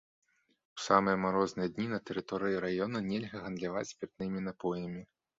У 0.77 0.81
самыя 0.83 1.17
марозныя 1.25 1.71
дні 1.75 1.83
на 1.91 1.99
тэрыторыі 2.09 2.61
раёна 2.65 3.01
нельга 3.11 3.37
гандляваць 3.43 3.85
спіртнымі 3.91 4.39
напоямі. 4.47 5.05